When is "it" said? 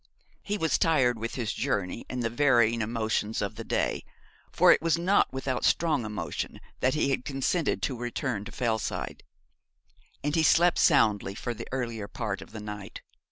4.71-4.81